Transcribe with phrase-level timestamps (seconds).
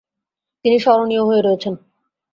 [0.65, 1.73] তিনি স্মরণীয় হয়ে রয়েছেন।